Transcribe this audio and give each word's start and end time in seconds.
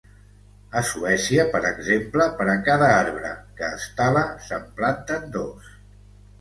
A 0.79 0.81
Suècia, 0.91 1.45
per 1.55 1.61
exemple, 1.71 2.27
per 2.41 2.49
a 2.55 2.57
cada 2.69 2.89
arbre 2.95 3.35
que 3.61 3.71
es 3.79 3.87
tala 4.03 4.27
se'n 4.49 4.69
planten 4.83 5.33
dos. 5.41 5.73